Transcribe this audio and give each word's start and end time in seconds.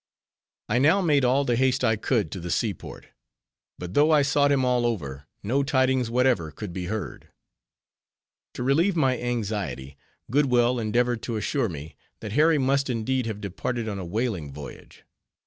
I 0.67 0.79
now 0.79 1.01
made 1.01 1.23
all 1.23 1.45
the 1.45 1.55
haste 1.55 1.83
I 1.83 1.95
could 1.95 2.31
to 2.31 2.39
the 2.39 2.49
seaport, 2.49 3.09
but 3.77 3.93
though 3.93 4.09
I 4.09 4.23
sought 4.23 4.51
him 4.51 4.65
all 4.65 4.83
over, 4.87 5.27
no 5.43 5.61
tidings 5.61 6.09
whatever 6.09 6.49
could 6.49 6.73
be 6.73 6.85
heard. 6.85 7.29
To 8.55 8.63
relieve 8.63 8.95
my 8.95 9.15
anxiety, 9.19 9.97
Goodwell 10.31 10.79
endeavored 10.79 11.21
to 11.21 11.35
assure 11.37 11.69
me, 11.69 11.95
that 12.19 12.31
Harry 12.31 12.57
must 12.57 12.89
indeed 12.89 13.27
have 13.27 13.41
departed 13.41 13.87
on 13.87 13.99
a 13.99 14.03
whaling 14.05 14.51
voyage. 14.51 15.03